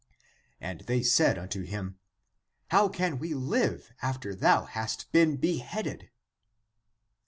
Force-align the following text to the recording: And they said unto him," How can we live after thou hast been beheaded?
And 0.59 0.81
they 0.87 1.03
said 1.03 1.37
unto 1.37 1.61
him," 1.61 1.99
How 2.71 2.89
can 2.89 3.19
we 3.19 3.35
live 3.35 3.93
after 4.01 4.33
thou 4.33 4.65
hast 4.65 5.11
been 5.11 5.35
beheaded? 5.37 6.09